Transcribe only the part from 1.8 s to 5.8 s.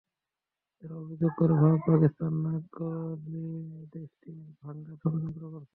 পাকিস্তানে নাক গলিয়ে দেশটি ভাঙার ষড়যন্ত্র করছে।